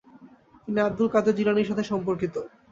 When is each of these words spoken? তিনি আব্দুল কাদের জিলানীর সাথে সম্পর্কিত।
তিনি 0.63 0.79
আব্দুল 0.81 1.07
কাদের 1.11 1.37
জিলানীর 1.37 1.69
সাথে 1.69 1.83
সম্পর্কিত। 1.91 2.35